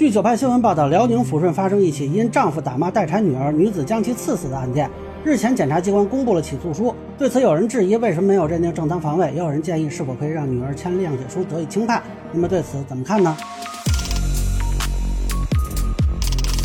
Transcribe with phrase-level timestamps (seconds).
[0.00, 4.90] 据九派新闻报道，辽宁抚顺发生一起因丈夫打骂待产女儿，女子将其刺死的案件。
[5.22, 6.94] 日前，检察机关公布了起诉书。
[7.18, 12.02] 对此，有人质疑为什么没有认定正当防卫，也有人建议是否可以让女儿签谅解书得以轻判。
[12.32, 13.36] 那么对此怎么看呢？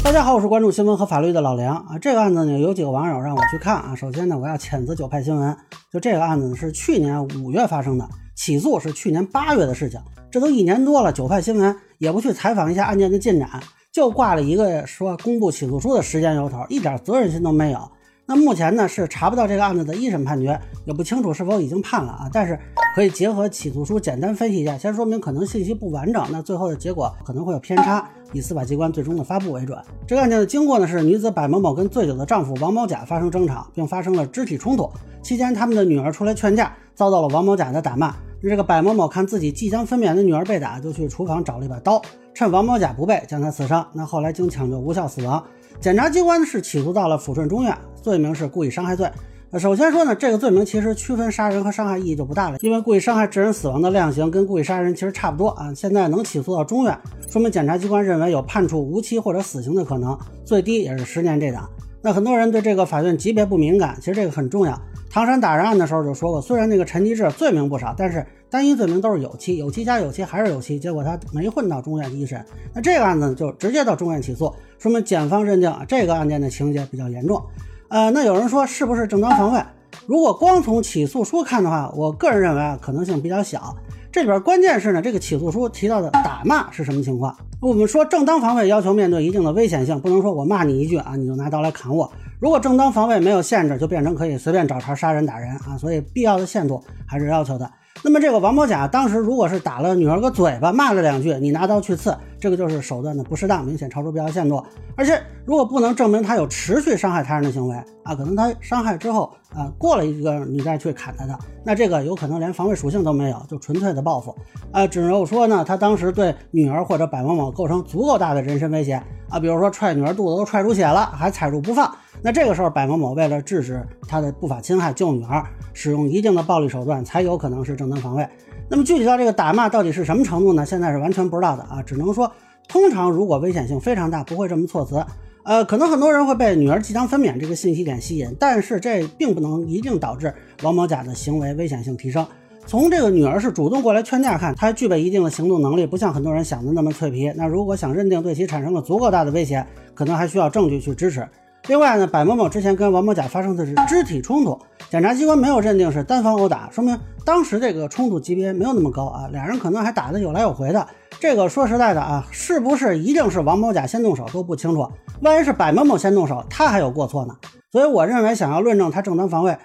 [0.01, 1.97] 大家好，我是关注新闻和法律的老梁啊。
[2.01, 3.93] 这个案子呢，有几个网友让我去看啊。
[3.93, 5.53] 首先呢，我要谴责九派新闻，
[5.91, 9.99] 就这个案子呢是去年五月发生的，起诉是去年八月的事情，
[10.29, 13.49] 这都一年多了，九派新闻也不去采访一下案件的进展，
[13.91, 17.79] 就挂了一个说公布起诉书的时间由头，一点责任心都没有。
[18.27, 22.29] 那目前呢是查不到这个案子的一审判决，也不清楚是否已经判了啊。
[22.33, 22.59] 但是
[22.95, 29.77] 可以结合起诉书简单分析一下，先说明可能信息不完整，那最后的结果可能会有偏差，以司法机关最终的发布为准。
[30.07, 34.89] 这个案件的经过呢是女子白某某跟醉酒的丈夫王某甲发生争吵，并发生了肢体冲突。
[35.21, 38.15] 期间他们的女儿出来劝架，遭到了王某甲的打骂。
[38.47, 41.99] 这个白某某看自己即将分娩的女儿被打，就去厨房找了一把刀，
[42.33, 43.85] 趁王某甲不备将她刺伤。
[43.91, 45.43] 那后来经抢救无效死亡。
[45.79, 49.09] 检察机关是起诉到了抚顺中院，罪名是故意伤害罪。
[49.57, 55.73] 首先说呢，这个罪名其实区分杀人和伤害意义就不大了，因为故意伤害致人死亡的量刑跟故意杀人其实差不多啊。
[55.73, 56.95] 现在能起诉到中院，
[57.27, 61.67] 说明检察机关认为有判处无期或者死刑的可能，最低也是十年这档。
[62.05, 64.79] 那很多人对这个法院级别不敏感，其实这个很重要。
[65.09, 72.45] 唐山打人案的时候就说过，虽然那个陈吉志罪名不少，但是单一罪名都是有期，有期加有期还是有期，结果他没混到中院一审。
[72.75, 77.43] 那这个案子就直接到中院起诉，说明检方认定这个案件的情节比较严重。
[77.89, 79.59] 呃，那有人说是不是正当防卫？
[80.05, 83.75] 如果光从起诉书看的话，我个人认为啊可能性比较小。
[84.15, 87.35] 这里边关键是呢，这个起诉书提到的打骂是什么情况？
[87.59, 92.09] 我们说正当防卫要求面对一定的危险性，不能说我骂你一句啊，你就拿刀来砍我。
[92.39, 97.69] 如果正当防卫没有限制，就变成可以随便找茬杀人打人啊，所以必要的限度还是要求的。
[98.03, 104.63] 那么这个王某甲当时如果是打了女儿个嘴巴，骂了两句，你拿刀去刺，这个就是手段的不适当，明显超出必要限度。
[104.95, 114.35] 而且如果不能证明他有持续伤害他人的行为啊，可能他伤害之后啊过了一个你再去砍他的，那这个有可能连防卫属性都没有，就纯粹的报复
[114.71, 114.85] 啊。
[114.85, 121.91] 只有说呢，他当时对女儿或者白某某构成足够大的人身威胁啊，比如说踹女儿肚子都踹出血了，还踩住不放。
[122.21, 125.43] 那这个时候，白某某为了制止他的不法侵害，救女儿，
[125.73, 128.27] 使用一定的暴力手段，才有可能是正当防卫。
[128.67, 130.65] 那么具体到这个打骂到底是什么程度呢？
[130.65, 132.31] 现在是完全不知道的啊，只能说，
[132.67, 135.05] 通常如果危险性非常大，不会这么措辞。
[135.43, 140.33] 呃，可能很多人会被女儿即将分娩这个信息点吸引，但是这并不能一定导致
[140.63, 142.25] 王某甲的行为危险性提升。
[142.65, 147.31] 从这个女儿是主动过来劝架看，她具备一定的行动能力，不像很多人想的那么脆皮。
[147.35, 151.23] 那如果想认定对其产生了足够大的威胁，可能还需要证据去支持。
[151.67, 154.59] 另外呢，柏某某之前跟王某甲发生的是肢体冲突，
[154.91, 156.95] 检察机关没有认定是单方殴打，说明
[157.25, 160.87] 当时这个冲突级别没有那么高啊，俩人可能还打得有来有回的。
[161.19, 164.87] 这个说实在的啊，是不是一定是王某甲先动手都不清楚，
[165.21, 167.35] 万一是柏某某先动手，他还有过错呢。
[167.71, 169.57] 所以我认为，想要论证他正当防卫，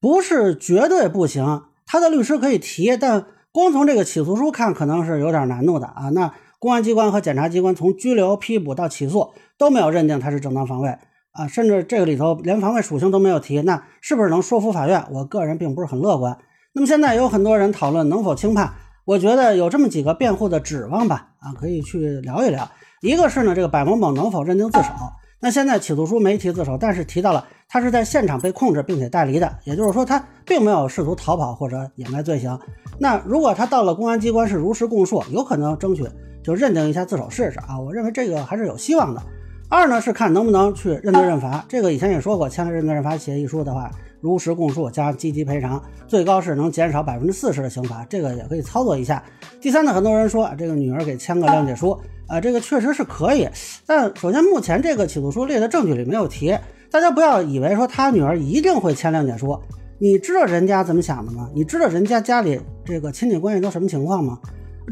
[0.00, 6.08] 不是绝对不行，他的律师可以提，但光从这个起诉书看，可能是有点难度的啊。
[6.14, 10.96] 那公安机关和检察机关从拘留、批捕到起诉都没有认定他是正当防卫。
[11.32, 15.04] 啊，甚至这个里头连防卫属性都没有提，那是不是能说服法院？
[15.10, 16.36] 我个人并不是很乐观。
[16.74, 18.72] 那么现在有很多人讨论能否轻判，
[19.04, 22.70] 我觉得有这么几个辩护的指望吧，啊，可以去聊一聊。
[23.00, 24.90] 一个是呢，这个柏某某能否认定自首？
[25.40, 32.56] 那现在起诉书没提自首，但是提到了他是在现场被控制并且带离的，也就是说他并没有试图逃跑或者掩盖罪行。
[32.98, 36.06] 那如果他到了公安机关是如实供述，有可能争取
[36.44, 39.22] 就认定一下自首试试啊，我认为这个还是有希望的。
[39.72, 43.90] 二呢是看能不能去认罪认罚，这个以前也说过，签了认罪认罚协议书的话，
[44.20, 49.24] 如实供述加积极赔偿，最高是能减少百分之四十的刑罚，这个也可以操作一下。
[49.62, 53.48] 第三呢，很多人说这个女儿给签个谅解书，啊，这个确实是可以，
[53.86, 56.54] 但首先目前这个起诉书列的证据里没有提，
[56.90, 59.58] 大家不要以为说他女儿一定会签谅解书，
[59.98, 61.48] 你知道人家怎么想的吗？
[61.54, 64.38] 你知道人家家里这个亲戚关系都什么情况吗？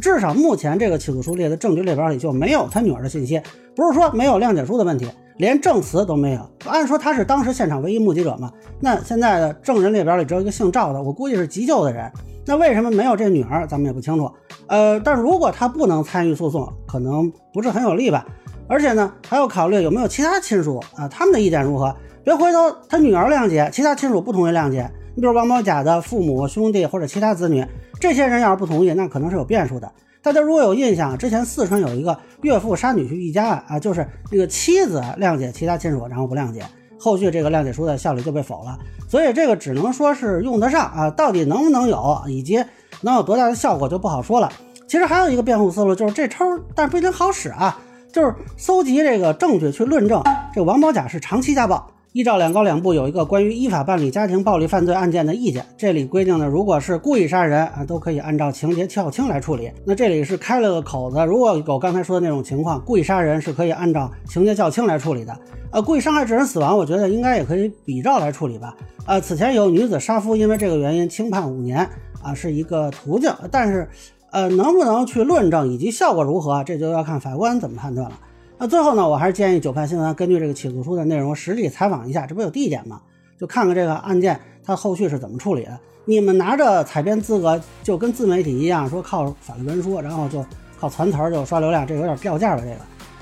[0.01, 3.41] 至少目前这个起诉书列的证据列表里就没有他女儿的信息，
[3.75, 5.07] 不是说没有谅解书的问题，
[5.39, 6.51] 连证词都没有。
[6.67, 12.11] 按说他是当时现场唯一目击者嘛，那现在的证人列表里只有一个姓赵的，我估计是急救的人。
[12.47, 14.31] 那为什么没有这女儿，咱们也不清楚。
[14.67, 18.27] 呃，但如果他不能参与诉讼，可能不是很有利吧。
[18.67, 21.95] 而且呢，还要考虑有没有其他亲属啊，他们的意见如何？
[22.23, 22.59] 别回头
[22.89, 24.91] 他女儿谅解，其他亲属不同意谅解。
[25.15, 27.65] 你比如王某甲的父母、兄弟或者其他子女。
[28.01, 29.93] 这些人要是不同意，那可能是有变数的。
[30.23, 36.65] 大家如果有印象，之前四川有一个岳父杀女婿一家案啊，就是那个妻子谅解其他亲属，然后不谅解，
[36.99, 38.79] 后续这个谅解书的效力就被否了。
[39.09, 42.65] 所以这个只能说是用得上啊，到底能不能有，以及
[43.03, 44.51] 能有多大的效果就不好说了。
[44.89, 46.45] 其实还有一个辩护思路，就是这抽
[46.75, 47.79] 但不一定好使啊。
[48.13, 50.21] 就是搜集这个证据去论证
[50.53, 51.93] 这王宝甲是长期家暴。
[52.13, 59.71] 依照两高两部有一个关于依法办理家庭暴力犯罪案件的意见，这里规定呢，如果是故意杀人啊，都可以按照情节较轻来处理。
[59.85, 65.39] 那这里是开了个口子，如果有刚才说的那种情况，故意杀人是可以按照情节较轻来处理的。
[65.71, 68.75] 呃，故意伤害致人死亡，我觉得应该也可以比照来处理吧。
[69.07, 71.89] 呃，此前有女子杀夫因为这个原因轻判五年
[72.25, 73.89] 啊，是一个途径，但是
[74.33, 78.19] 呃，能不能去论证以及效果如何，这就要看法官怎么判断了。
[78.63, 83.01] 那最后呢，我还是建议九派新闻根据这个起诉书的内容实地采访一下，这不有地点吗？
[83.39, 85.81] 就看看这个案件它后续是怎么处理的。
[86.05, 90.45] 你们拿着采编资格就跟自媒体一样，说靠法律文书，然后就
[90.79, 92.61] 靠传词儿就刷流量，这有点掉价吧？
[92.61, 92.77] 这个。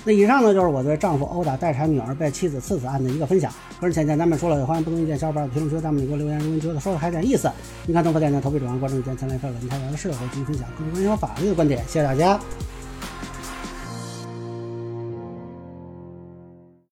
[0.04, 3.52] 那以上呢就是我对丈夫殴打待产女儿被妻子刺死案的一个分享。
[3.80, 6.36] 个人浅见，咱们说了，欢迎不同意见小伙伴评论区弹幕里给我留言。
[6.40, 7.48] 如果你觉得说的还有点意思，
[7.86, 11.84] 您看东方电台投币转发关注一键三连发文，太阳的适合继续分享更多关于法律的观点。
[11.86, 12.40] 谢谢大家。